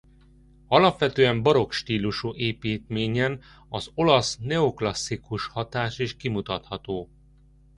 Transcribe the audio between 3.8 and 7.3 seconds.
olasz neoklasszikus hatás is kimutatható.